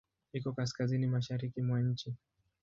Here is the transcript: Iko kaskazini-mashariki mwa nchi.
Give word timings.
Iko 0.33 0.49
kaskazini-mashariki 0.53 1.61
mwa 1.67 1.79
nchi. 1.89 2.09